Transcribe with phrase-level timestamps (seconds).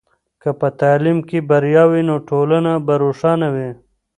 [0.41, 3.69] که په تعلیم کې بریا وي، نو ټولنه به روښانه وي.